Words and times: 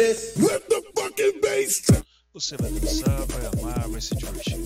for 0.00 0.06
this. 0.06 0.36
Let 0.36 0.68
the 0.68 0.82
fucking 0.96 1.40
bass. 1.40 1.82
Você 2.32 2.56
vai 2.56 2.70
dançar, 2.70 3.26
vai 3.26 3.46
amar, 3.60 3.88
vai 3.88 4.00
se 4.00 4.14
divertir. 4.14 4.56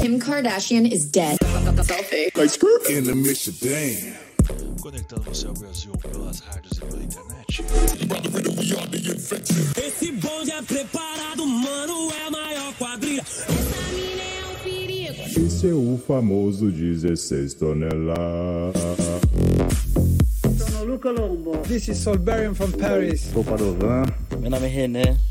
Kim 0.00 0.18
Kardashian 0.18 0.86
is 0.86 1.06
dead. 1.06 1.38
Selfie. 1.84 2.30
In 2.90 3.04
the 3.04 3.14
mission. 3.14 3.54
Damn. 3.60 4.14
Conectando 4.80 5.22
você 5.22 5.46
ao 5.46 5.54
Brasil 5.54 5.92
pelas 5.98 6.40
rádios 6.40 6.72
e 6.76 6.80
pela 6.80 7.02
internet. 7.02 7.64
Esse 9.76 10.12
bonde 10.12 10.50
é 10.50 10.62
preparado, 10.62 11.46
mano, 11.46 12.12
é 12.12 12.26
a 12.26 12.30
maior 12.30 12.74
quadrilha. 12.74 13.22
Essa 13.22 13.46
mina 13.92 14.22
é 14.22 14.46
um 14.46 14.54
perigo. 14.62 15.46
Esse 15.46 15.68
é 15.68 15.72
o 15.72 16.00
famoso 16.06 16.70
16 16.70 17.54
toneladas. 17.54 18.80
Luca 21.00 21.10
Lombo. 21.12 21.56
This 21.62 21.88
is 21.88 21.98
Solberian 21.98 22.54
from 22.54 22.72
Paris. 22.72 23.30
Sou 23.32 23.44
Padovan. 23.44 24.04
Meu 24.40 24.48
nome 24.48 24.64
é 24.64 24.70
René. 24.70 25.29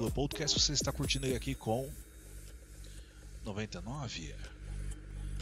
Club 0.00 0.12
Podcast. 0.14 0.58
Você 0.58 0.72
está 0.72 0.90
curtindo 0.90 1.26
ele 1.26 1.36
aqui 1.36 1.54
com 1.54 1.86
99 3.44 4.34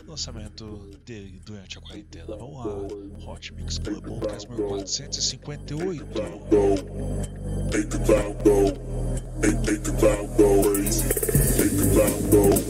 lançamento 0.05 0.99
dele 1.07 1.41
durante 1.47 1.79
a 1.79 1.81
quarentena. 1.81 2.35
Vamos 2.37 2.57
lá, 2.57 3.31
Hot 3.31 3.53
Mix 3.53 3.79
Club 3.79 4.05
Podcast 4.05 4.49
número 4.49 4.69
458. 4.69 6.05
Make 7.73 7.87
the 7.87 7.99
crowd 8.05 8.43
go. 8.43 8.73
Make, 9.39 9.63
the 9.83 9.93
crowd 9.93 10.27
go 10.37 10.63
crazy. 10.75 11.05
Make 11.05 11.77
the 11.77 11.87
crowd 11.95 12.31
go. 12.33 12.68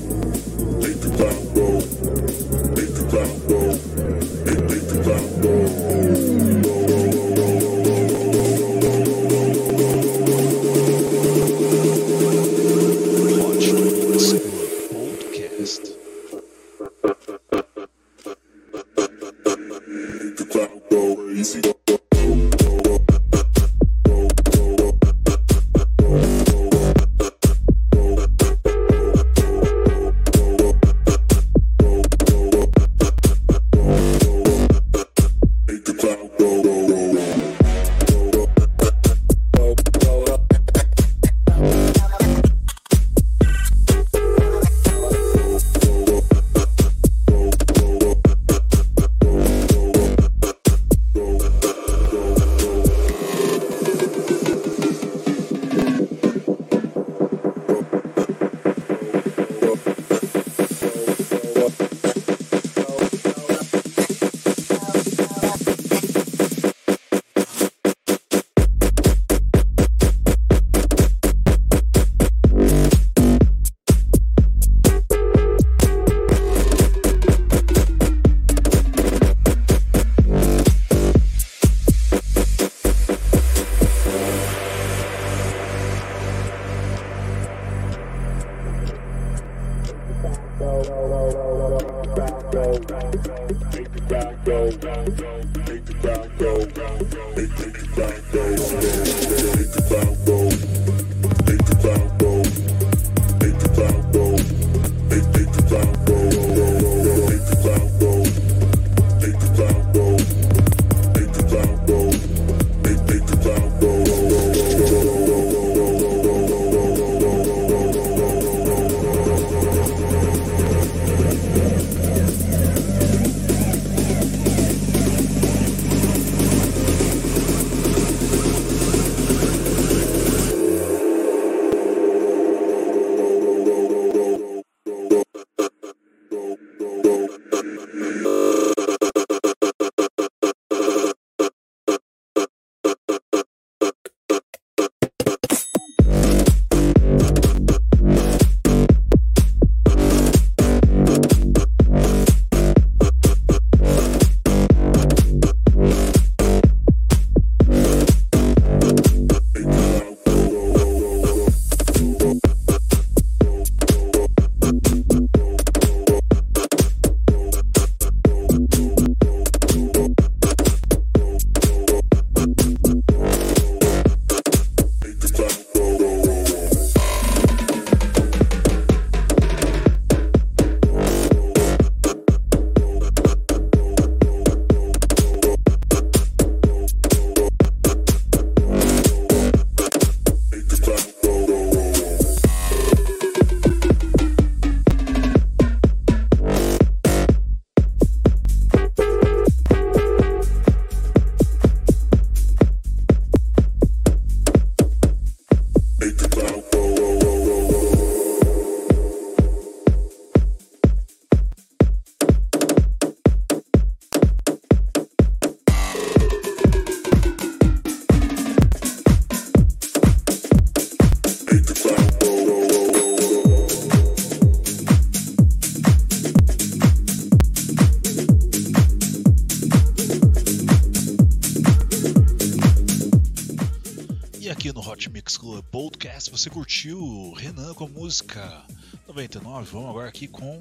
Música 238.08 238.64
99. 239.06 239.70
Vamos 239.70 239.90
agora 239.90 240.08
aqui 240.08 240.26
com 240.26 240.58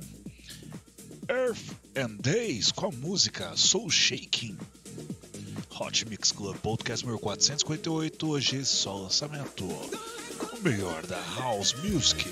Earth 1.29 1.77
and 1.95 2.17
Days 2.19 2.73
com 2.73 2.87
a 2.87 2.91
música 2.91 3.55
Soul 3.55 3.89
Shaking. 3.89 4.57
Hot 5.79 6.05
Mix 6.09 6.33
Club 6.33 6.57
Podcast 6.57 7.05
número 7.05 7.21
458. 7.23 8.27
Hoje 8.27 8.65
só 8.65 8.97
lançamento. 8.97 9.63
O 9.63 10.61
melhor 10.61 11.05
da 11.05 11.23
House 11.35 11.73
Music. 11.81 12.25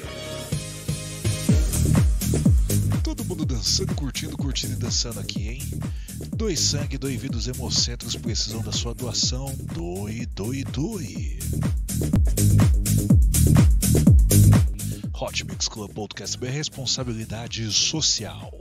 Todo 3.02 3.24
mundo 3.24 3.46
dançando, 3.46 3.96
curtindo, 3.96 4.36
curtindo 4.36 4.74
e 4.74 4.76
dançando 4.76 5.22
aqui, 5.22 5.48
hein? 5.48 5.62
Doe 6.36 6.58
sangue, 6.58 6.98
doe 6.98 7.16
vidas 7.16 7.48
hemocentros 7.48 8.18
precisam 8.18 8.62
da 8.62 8.74
sua 8.74 8.94
doação. 8.94 9.56
Doe, 9.74 10.26
doe, 10.26 10.66
doe. 10.66 11.40
Hot 15.18 15.46
Mix 15.46 15.70
Club 15.70 15.94
Podcast 15.94 16.38
é 16.44 16.50
responsabilidade 16.50 17.72
social. 17.72 18.52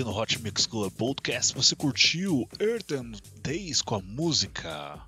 Aqui 0.00 0.04
no 0.04 0.16
Hot 0.16 0.40
Mix 0.40 0.64
Club 0.64 0.90
Podcast 0.94 1.54
você 1.54 1.76
curtiu 1.76 2.48
Earth 2.58 2.90
and 2.92 3.12
Days 3.42 3.82
com 3.82 3.96
a 3.96 4.00
música 4.00 4.98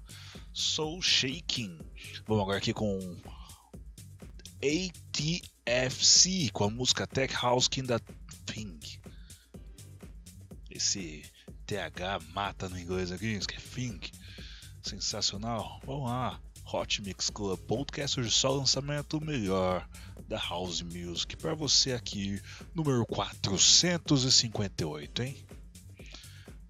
Soul 0.53 1.01
Shaking. 1.01 1.79
Vamos 2.27 2.43
agora 2.43 2.59
aqui 2.59 2.75
com 2.75 3.17
ATFC 4.63 6.51
com 6.53 6.65
a 6.65 6.71
música 6.71 7.07
Tech 7.07 7.33
House 7.41 7.69
Kinda 7.69 7.99
Thing. 8.45 8.79
Esse 10.71 11.23
TH 11.65 12.21
mata 12.35 12.69
no 12.69 12.79
inglês 12.79 13.11
aqui, 13.11 13.33
isso 13.33 13.49
que 13.49 13.57
é 13.57 13.61
Think. 13.61 14.13
Sensacional. 14.83 15.81
Vamos 15.87 16.11
lá. 16.11 16.39
Hot 16.71 17.01
Mix 17.01 17.31
Club 17.31 17.59
Podcast 17.61 18.21
hoje 18.21 18.31
só 18.31 18.51
lançamento 18.51 19.19
melhor 19.25 19.89
da 20.33 20.39
House 20.39 20.81
Music 20.81 21.37
para 21.37 21.55
você 21.55 21.93
aqui, 21.93 22.41
número 22.75 23.05
458, 23.05 25.23
hein? 25.23 25.37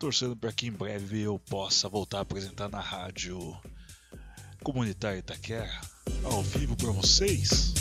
Torcendo 0.00 0.36
para 0.36 0.52
que 0.52 0.66
em 0.66 0.72
breve 0.72 1.20
eu 1.20 1.38
possa 1.38 1.88
voltar 1.88 2.18
a 2.18 2.22
apresentar 2.22 2.68
na 2.68 2.80
rádio 2.80 3.56
comunitária 4.64 5.20
Itaquera, 5.20 5.80
ao 6.24 6.42
vivo 6.42 6.74
para 6.74 6.90
vocês. 6.90 7.72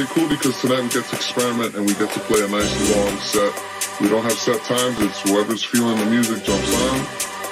Really 0.00 0.12
cool 0.14 0.28
because 0.28 0.58
tonight 0.60 0.80
we 0.80 0.88
get 0.88 1.04
to 1.04 1.16
experiment 1.16 1.74
and 1.76 1.84
we 1.86 1.92
get 1.94 2.10
to 2.12 2.20
play 2.20 2.40
a 2.40 2.48
nice 2.48 2.72
long 2.96 3.16
set. 3.20 3.52
We 4.00 4.08
don't 4.08 4.22
have 4.22 4.32
set 4.32 4.62
times. 4.64 4.96
It's 5.00 5.20
whoever's 5.28 5.62
feeling 5.62 5.98
the 5.98 6.06
music 6.06 6.42
jumps 6.44 6.72
on. 6.88 6.96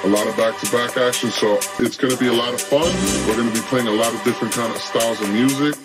A 0.05 0.09
lot 0.09 0.27
of 0.27 0.37
back-to-back 0.37 0.97
action, 0.97 1.31
so 1.31 1.59
it's 1.81 1.97
going 1.97 2.15
to 2.15 2.19
be 2.19 2.29
a 2.29 2.33
lot 2.33 2.55
of 2.55 2.61
fun. 2.61 2.89
We're 3.27 3.37
going 3.37 3.53
to 3.53 3.55
be 3.55 3.61
playing 3.69 3.89
a 3.89 3.93
lot 3.93 4.15
of 4.15 4.23
different 4.25 4.55
kind 4.55 4.73
of 4.73 4.81
styles 4.81 5.21
of 5.21 5.29
music. 5.29 5.77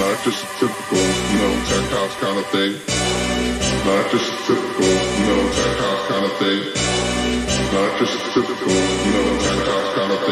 Not 0.00 0.16
just 0.24 0.40
a 0.40 0.48
typical, 0.56 1.02
you 1.02 1.38
know, 1.42 1.52
tech 1.68 1.86
house 1.92 2.14
kind 2.16 2.38
of 2.38 2.46
thing. 2.48 2.72
Not 3.84 4.08
just 4.08 4.32
a 4.32 4.36
typical, 4.48 4.88
you 4.88 5.26
know, 5.28 5.40
tech 5.52 5.76
house 5.84 6.02
kind 6.08 6.24
of 6.24 6.32
thing. 6.40 6.60
Not 7.76 7.90
just 8.00 8.14
a 8.14 8.20
typical, 8.32 8.72
you 8.72 9.12
know, 9.12 9.28
tech 9.36 9.60
house 9.68 9.90
kind 10.00 10.12
of 10.16 10.20
thing. 10.24 10.31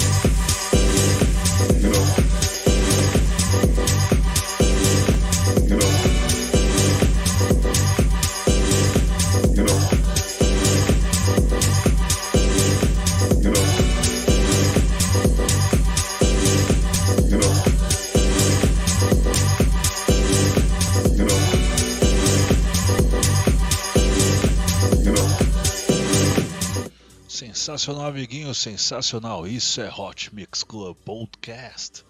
Sensacional, 27.71 28.07
amiguinho, 28.07 28.53
sensacional. 28.53 29.47
Isso 29.47 29.79
é 29.79 29.89
Hot 29.89 30.35
Mix 30.35 30.61
Club 30.61 30.93
Podcast. 31.05 32.03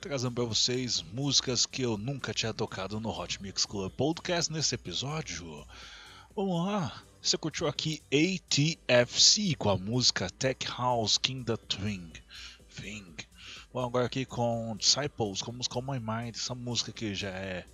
Trazendo 0.00 0.32
para 0.32 0.44
vocês 0.44 1.00
músicas 1.00 1.64
que 1.64 1.82
eu 1.82 1.96
nunca 1.96 2.34
tinha 2.34 2.52
tocado 2.52 2.98
no 2.98 3.16
Hot 3.16 3.40
Mix 3.40 3.64
Club 3.64 3.92
Podcast 3.92 4.52
nesse 4.52 4.74
episódio. 4.74 5.64
Vamos 6.34 6.66
lá. 6.66 7.04
Você 7.22 7.38
curtiu 7.38 7.68
aqui 7.68 8.02
ATFC 8.12 9.54
com 9.54 9.70
a 9.70 9.78
música 9.78 10.28
Tech 10.28 10.66
House 10.76 11.18
King 11.18 11.44
the 11.44 11.56
Twing. 11.56 12.12
Thing. 12.74 13.14
Vamos 13.72 13.90
agora 13.90 14.06
aqui 14.06 14.24
com 14.24 14.74
Disciples 14.76 15.40
com 15.40 15.52
a 15.52 15.54
música 15.54 15.78
On 15.78 15.82
My 15.82 16.00
Mind. 16.00 16.34
Essa 16.34 16.52
música 16.52 16.90
que 16.90 17.14
já 17.14 17.30
é 17.30 17.64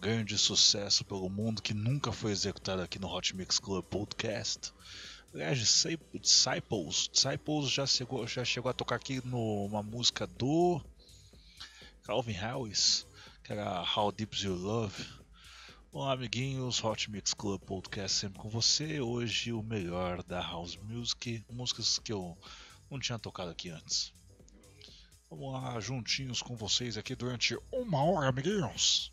grande 0.00 0.38
sucesso 0.38 1.04
pelo 1.04 1.28
mundo, 1.28 1.60
que 1.60 1.74
nunca 1.74 2.12
foi 2.12 2.30
executada 2.30 2.84
aqui 2.84 3.00
no 3.00 3.12
Hot 3.12 3.34
Mix 3.34 3.58
Club 3.58 3.84
Podcast. 3.86 4.72
Aliás, 5.34 5.58
Disciples, 5.58 7.10
Disciples 7.12 7.70
já 7.70 7.86
chegou, 7.86 8.26
já 8.26 8.44
chegou 8.44 8.70
a 8.70 8.74
tocar 8.74 8.96
aqui 8.96 9.20
numa 9.26 9.82
música 9.82 10.26
do 10.26 10.80
Calvin 12.04 12.32
Harris, 12.32 13.06
que 13.44 13.52
era 13.52 13.82
How 13.82 14.10
Deep 14.12 14.34
Is 14.34 14.42
Your 14.42 14.58
Love. 14.58 15.06
Olá, 15.92 16.12
amiguinhos, 16.12 16.82
Hot 16.82 17.10
Mix 17.10 17.34
Club 17.34 17.60
Podcast 17.60 18.16
sempre 18.16 18.38
com 18.38 18.48
você. 18.48 19.00
Hoje 19.00 19.52
o 19.52 19.62
melhor 19.62 20.22
da 20.22 20.40
House 20.40 20.76
Music, 20.76 21.44
músicas 21.50 21.98
que 21.98 22.12
eu 22.12 22.36
não 22.90 22.98
tinha 22.98 23.18
tocado 23.18 23.50
aqui 23.50 23.68
antes. 23.68 24.12
Vamos 25.28 25.52
lá, 25.52 25.78
juntinhos 25.80 26.40
com 26.40 26.56
vocês 26.56 26.96
aqui 26.96 27.14
durante 27.14 27.58
uma 27.72 28.02
hora, 28.04 28.28
amiguinhos. 28.28 29.12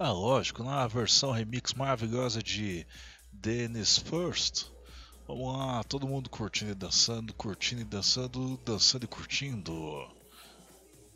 Ah, 0.00 0.12
lógico, 0.12 0.62
na 0.62 0.86
versão 0.86 1.32
remix 1.32 1.74
maravilhosa 1.74 2.40
de 2.40 2.86
Dennis 3.32 3.98
First. 3.98 4.66
Vamos 5.26 5.52
lá, 5.52 5.82
todo 5.82 6.06
mundo 6.06 6.30
curtindo 6.30 6.70
e 6.70 6.74
dançando, 6.76 7.34
curtindo 7.34 7.80
e 7.80 7.84
dançando, 7.84 8.56
dançando 8.64 9.06
e 9.06 9.08
curtindo. 9.08 9.74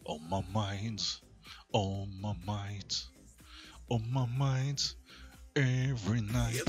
On 0.05 0.19
my 0.19 0.43
mind, 0.53 1.01
on 1.73 2.07
my 2.07 2.35
mind, 2.45 2.93
on 3.89 4.01
my 4.01 4.27
mind, 4.27 4.97
every 5.55 6.21
night. 6.21 6.65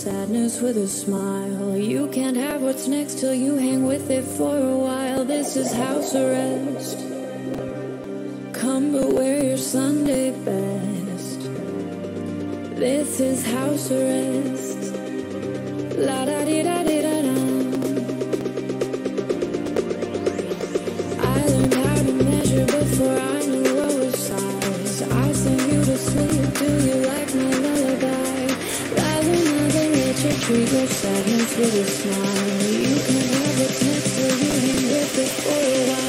Sadness 0.00 0.62
with 0.62 0.78
a 0.78 0.88
smile. 0.88 1.76
You 1.76 2.08
can't 2.08 2.36
have 2.38 2.62
what's 2.62 2.88
next 2.88 3.18
till 3.18 3.34
you 3.34 3.56
hang 3.56 3.84
with 3.84 4.08
it 4.08 4.24
for 4.24 4.56
a 4.56 4.74
while. 4.74 5.26
This 5.26 5.56
is 5.56 5.70
house 5.74 6.14
arrest. 6.14 6.96
Come 8.54 8.92
but 8.92 9.12
wear 9.12 9.44
your 9.44 9.58
Sunday 9.58 10.30
best. 10.30 11.40
This 12.76 13.20
is 13.20 13.44
house 13.44 13.90
arrest. 13.90 14.80
La 15.98 16.24
da 16.24 16.46
di 16.46 16.62
da 16.62 16.82
di 16.82 17.02
da 17.02 17.16
da. 17.26 17.36
I 21.34 21.44
learned 21.52 21.74
how 21.74 21.94
to 22.06 22.12
measure 22.24 22.64
before 22.64 23.18
I 23.36 23.40
knew 23.52 23.74
what 23.80 23.94
was 24.00 24.16
size. 24.28 25.02
I 25.02 25.32
sing 25.32 25.60
you 25.70 25.84
to 25.84 25.96
sleep. 25.98 26.54
Do 26.58 26.68
you 26.88 26.96
like 27.12 27.34
my 27.34 27.52
lullaby? 27.64 28.29
Leche, 30.22 30.38
treat 30.40 30.68
sadness 30.68 31.56
with 31.56 31.74
a 31.76 31.84
smile. 31.90 32.62
You 32.68 32.94
can 33.06 33.20
have 33.32 33.60
what's 33.60 33.82
next 33.82 34.16
till 34.16 34.38
you 34.38 34.50
hang 34.52 34.84
with 34.92 35.18
it 35.18 35.28
for 35.28 35.48
a 35.50 35.94
while. 35.94 35.99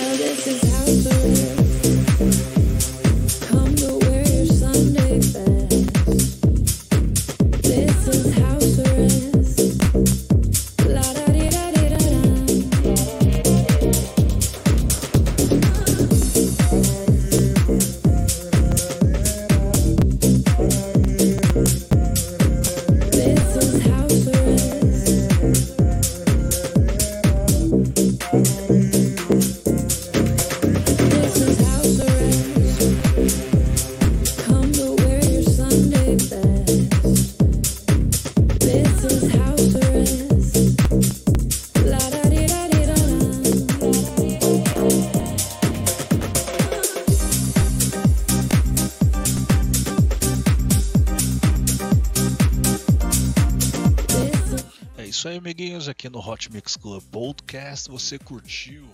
Aqui 55.87 56.09
no 56.09 56.19
Hot 56.19 56.51
Mix 56.51 56.75
Club 56.75 57.03
Podcast. 57.11 57.89
Você 57.89 58.19
curtiu 58.19 58.87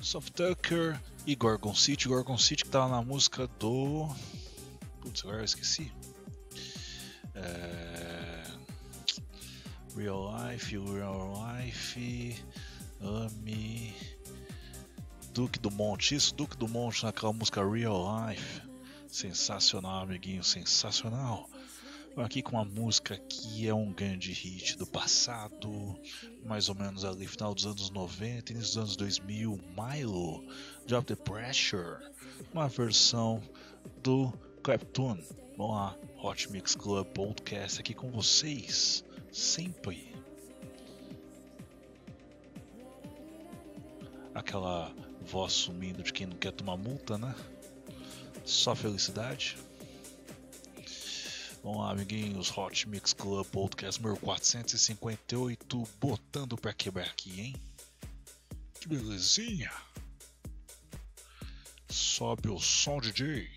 Soft 0.00 0.32
Tucker 0.32 1.00
e 1.26 1.34
Gorgon 1.34 1.74
City. 1.74 2.08
Gorgon 2.08 2.36
City 2.38 2.64
que 2.64 2.70
tava 2.70 2.88
na 2.88 3.02
música 3.02 3.46
do. 3.58 4.08
Putz, 5.00 5.22
agora 5.22 5.38
eu 5.38 5.44
esqueci. 5.44 5.92
É... 7.34 8.44
Real 9.96 10.34
Life, 10.50 10.76
Real 10.76 11.32
Life, 11.62 12.44
Ame. 13.00 13.94
Duque 15.32 15.58
do 15.58 15.70
Monte, 15.70 16.14
isso, 16.14 16.34
Duque 16.34 16.56
do 16.56 16.68
Monte 16.68 17.04
naquela 17.04 17.32
música 17.32 17.68
Real 17.68 18.28
Life. 18.28 18.62
Sensacional, 19.06 20.02
amiguinho, 20.02 20.42
sensacional. 20.42 21.48
Aqui 22.24 22.42
com 22.42 22.56
uma 22.56 22.64
música 22.64 23.16
que 23.16 23.68
é 23.68 23.72
um 23.72 23.92
grande 23.92 24.32
hit 24.32 24.76
do 24.76 24.84
passado, 24.84 25.96
mais 26.44 26.68
ou 26.68 26.74
menos 26.74 27.04
ali 27.04 27.28
final 27.28 27.54
dos 27.54 27.64
anos 27.64 27.90
90, 27.90 28.52
início 28.52 28.68
dos 28.70 28.76
anos 28.76 28.96
2000, 28.96 29.60
Milo, 29.76 30.44
Drop 30.84 31.06
the 31.06 31.14
Pressure, 31.14 31.98
uma 32.52 32.68
versão 32.68 33.40
do 34.02 34.32
Clapton. 34.64 35.16
Vamos 35.56 35.76
lá, 35.76 35.96
Hot 36.20 36.50
Mix 36.50 36.74
Club 36.74 37.06
Podcast 37.06 37.80
aqui 37.80 37.94
com 37.94 38.10
vocês, 38.10 39.04
sempre. 39.30 40.12
Aquela 44.34 44.92
voz 45.22 45.52
sumindo 45.52 46.02
de 46.02 46.12
quem 46.12 46.26
não 46.26 46.36
quer 46.36 46.50
tomar 46.50 46.76
multa, 46.76 47.16
né? 47.16 47.32
Só 48.44 48.74
felicidade. 48.74 49.56
Lá, 51.64 51.90
amiguinhos. 51.90 52.50
Hot 52.56 52.88
Mix 52.88 53.12
Club 53.12 53.44
Podcast 53.46 54.00
número 54.00 54.20
458. 54.20 55.88
Botando 56.00 56.56
pra 56.56 56.72
quebrar 56.72 57.06
aqui, 57.06 57.40
hein? 57.40 57.56
Que 58.80 58.88
belezinha. 58.88 59.72
Sobe 61.88 62.48
o 62.48 62.58
som, 62.60 63.00
DJ. 63.00 63.50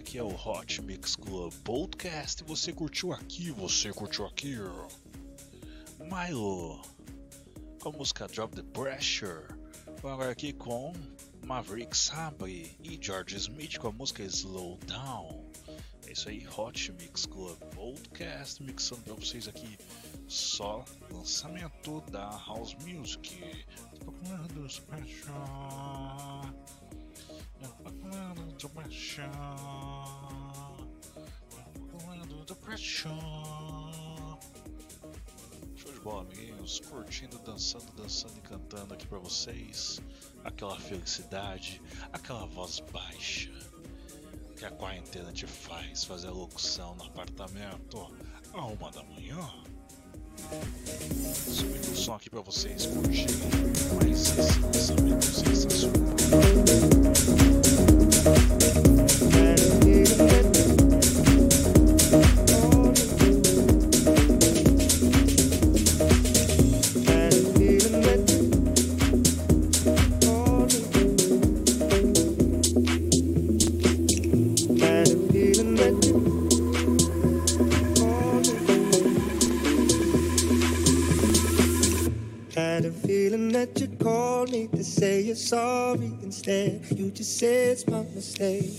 Aqui 0.00 0.16
é 0.16 0.22
o 0.22 0.34
Hot 0.34 0.80
Mix 0.80 1.14
Club 1.14 1.52
Podcast. 1.62 2.42
Você 2.44 2.72
curtiu 2.72 3.12
aqui, 3.12 3.50
você 3.50 3.92
curtiu 3.92 4.24
aqui. 4.24 4.56
Milo, 5.98 6.80
com 7.78 7.90
a 7.90 7.92
música 7.92 8.26
Drop 8.26 8.56
the 8.56 8.62
Pressure. 8.62 9.46
Vamos 10.00 10.12
agora 10.12 10.30
aqui 10.30 10.54
com 10.54 10.94
Maverick 11.44 11.94
Sabre 11.94 12.74
e 12.82 12.98
George 12.98 13.36
Smith 13.36 13.76
com 13.76 13.88
a 13.88 13.92
música 13.92 14.22
Slow 14.22 14.78
Down. 14.86 15.50
É 16.06 16.12
isso 16.12 16.30
aí, 16.30 16.48
Hot 16.56 16.92
Mix 16.92 17.26
Club 17.26 17.58
Podcast, 17.74 18.62
mixando 18.62 19.02
pra 19.02 19.14
vocês 19.14 19.46
aqui 19.48 19.76
só 20.26 20.82
lançamento 21.12 22.00
da 22.10 22.30
House 22.46 22.74
Music. 22.86 23.38
Procurando 23.98 24.66
Special. 27.60 27.76
Procurando 27.82 28.58
Special. 28.58 29.26
Procurando 31.90 32.56
Pressure. 32.56 33.14
Show 35.76 35.92
de 35.92 36.00
bola, 36.00 36.22
amiguinhos. 36.22 36.80
Curtindo, 36.80 37.38
dançando, 37.40 37.92
dançando 37.96 38.38
e 38.38 38.40
cantando 38.40 38.94
aqui 38.94 39.06
pra 39.06 39.18
vocês. 39.18 40.00
Aquela 40.42 40.80
felicidade, 40.80 41.82
aquela 42.12 42.46
voz 42.46 42.80
baixa 42.92 43.50
que 44.56 44.64
a 44.64 44.70
quarentena 44.70 45.30
te 45.32 45.46
faz 45.46 46.04
fazer 46.04 46.28
a 46.28 46.32
locução 46.32 46.94
no 46.94 47.04
apartamento 47.04 48.10
a 48.52 48.64
uma 48.64 48.90
da 48.90 49.02
manhã. 49.02 49.38
Subindo 51.34 51.92
o 51.92 51.96
som 51.96 52.14
aqui 52.14 52.30
pra 52.30 52.40
vocês 52.40 52.86
curtirem 52.86 53.36
mais 54.02 54.38
esse 54.38 54.58
lançamento 54.60 55.24
sensacional. 55.24 56.59
That 83.60 83.78
you 83.78 83.88
called 83.98 84.50
me 84.50 84.68
to 84.68 84.82
say 84.82 85.20
you're 85.20 85.36
sorry 85.36 86.10
instead. 86.22 86.82
You 86.96 87.10
just 87.10 87.38
said 87.38 87.72
it's 87.72 87.86
my 87.86 88.02
mistake. 88.14 88.72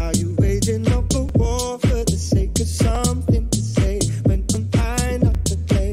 Are 0.00 0.14
you 0.14 0.34
waging 0.38 0.90
up 0.90 1.12
a 1.14 1.24
war 1.38 1.78
for 1.80 2.02
the 2.04 2.16
sake 2.16 2.58
of 2.60 2.66
something 2.66 3.46
to 3.50 3.58
say 3.58 4.00
when 4.24 4.46
I'm 4.54 4.66
fine 4.70 5.26
up 5.26 5.44
to 5.44 5.56
play? 5.68 5.92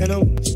And 0.00 0.10
I 0.12 0.16
what 0.18 0.48
you 0.48 0.55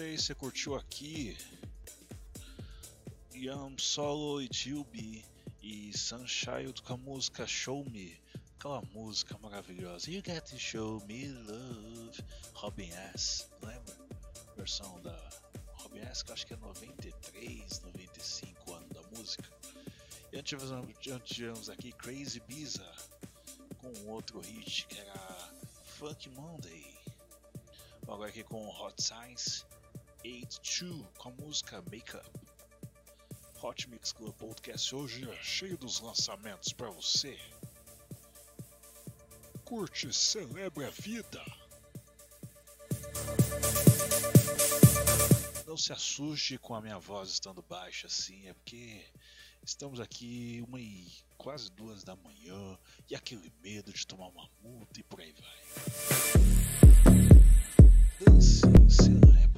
Vocês, 0.00 0.24
você 0.24 0.34
curtiu 0.34 0.74
aqui 0.76 1.36
Yam 3.34 3.76
Solo 3.76 4.40
e 4.40 4.48
Tilby 4.48 5.22
e 5.60 5.92
Sunshine 5.92 6.72
com 6.82 6.94
a 6.94 6.96
música 6.96 7.46
Show 7.46 7.84
Me, 7.84 8.18
aquela 8.56 8.80
música 8.94 9.36
maravilhosa. 9.42 10.10
You 10.10 10.22
got 10.22 10.46
to 10.46 10.58
show 10.58 11.04
me 11.06 11.28
love. 11.28 12.24
Robin 12.54 12.90
S, 13.12 13.46
lembra? 13.62 13.94
Versão 14.56 15.02
da 15.02 15.14
Robin 15.74 16.00
S, 16.00 16.24
que 16.24 16.32
acho 16.32 16.46
que 16.46 16.54
é 16.54 16.56
93, 16.56 17.80
95 17.80 18.72
ano 18.72 18.88
da 18.88 19.02
música. 19.18 19.50
E 20.32 20.38
antes 20.38 20.58
tivemos 21.26 21.68
aqui 21.68 21.92
Crazy 21.92 22.40
Biza 22.48 22.90
com 23.76 24.10
outro 24.10 24.40
hit 24.40 24.86
que 24.86 24.98
era 24.98 25.52
Funk 25.84 26.30
Monday. 26.30 26.86
Agora 28.08 28.30
aqui 28.30 28.42
com 28.42 28.66
Hot 28.66 28.94
Science 29.02 29.66
82 30.22 31.06
com 31.16 31.28
a 31.28 31.32
música 31.32 31.82
Makeup. 31.90 32.28
Hot 33.62 33.88
Mix 33.88 34.12
Club 34.12 34.34
Podcast 34.34 34.94
hoje 34.94 35.28
é 35.28 35.42
cheio 35.42 35.78
dos 35.78 36.00
lançamentos 36.00 36.72
para 36.72 36.90
você. 36.90 37.38
Curte, 39.64 40.12
celebre 40.12 40.84
a 40.84 40.90
vida. 40.90 41.42
Não 45.66 45.76
se 45.76 45.92
assuste 45.92 46.58
com 46.58 46.74
a 46.74 46.80
minha 46.80 46.98
voz 46.98 47.30
estando 47.30 47.62
baixa 47.62 48.06
assim, 48.06 48.46
é 48.46 48.52
porque 48.54 49.04
estamos 49.62 50.00
aqui 50.00 50.62
uma 50.66 50.80
e 50.80 51.06
quase 51.38 51.70
duas 51.72 52.02
da 52.04 52.16
manhã 52.16 52.78
e 53.08 53.14
aquele 53.14 53.52
medo 53.62 53.92
de 53.92 54.06
tomar 54.06 54.28
uma 54.28 54.50
multa 54.60 55.00
e 55.00 55.02
por 55.02 55.20
aí 55.20 55.32
vai. 55.32 55.60
Dance, 58.18 58.60
celebre. 58.88 59.49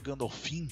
chegando 0.00 0.24
ao 0.24 0.30
fim. 0.30 0.66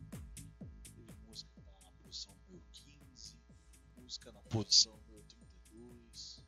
Teve 0.95 1.13
música 1.27 1.61
na 1.83 1.91
posição 1.91 2.33
número 2.47 2.63
15, 2.71 3.35
música 3.97 4.31
na 4.31 4.41
posição 4.43 4.95
número 4.95 5.23
32. 5.25 6.41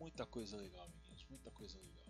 Muita 0.00 0.24
coisa 0.24 0.56
legal, 0.56 0.86
amiguinhos. 0.86 1.26
Muita 1.28 1.50
coisa 1.50 1.78
legal. 1.78 2.03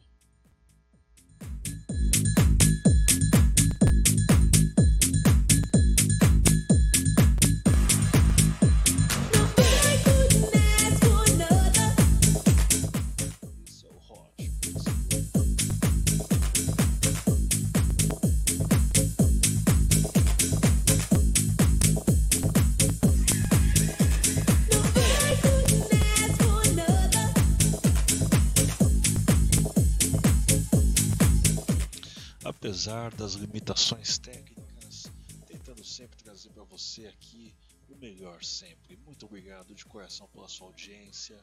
Apesar 32.84 33.14
das 33.14 33.32
limitações 33.32 34.18
técnicas, 34.18 35.06
tentando 35.46 35.82
sempre 35.82 36.22
trazer 36.22 36.50
para 36.50 36.64
você 36.64 37.06
aqui 37.06 37.54
o 37.88 37.96
melhor 37.96 38.44
sempre. 38.44 38.98
Muito 39.06 39.24
obrigado 39.24 39.74
de 39.74 39.86
coração 39.86 40.28
pela 40.34 40.46
sua 40.48 40.66
audiência. 40.66 41.34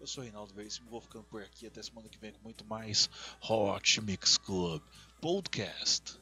Eu 0.00 0.06
sou 0.06 0.24
Reinaldo 0.24 0.54
Veríssimo, 0.54 0.88
vou 0.88 1.02
ficando 1.02 1.24
por 1.24 1.42
aqui 1.42 1.66
até 1.66 1.82
semana 1.82 2.08
que 2.08 2.16
vem 2.16 2.32
com 2.32 2.42
muito 2.42 2.64
mais 2.64 3.10
Hot 3.42 4.00
Mix 4.00 4.38
Club 4.38 4.80
Podcast. 5.20 6.18